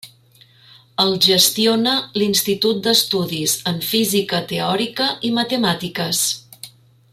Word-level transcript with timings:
El 1.03 1.11
gestiona 1.25 1.93
l'Institut 2.21 2.81
d'Estudis 2.87 3.55
en 3.73 3.79
Física 3.93 4.41
Teòrica 4.53 5.11
i 5.31 5.33
Matemàtiques. 5.37 6.27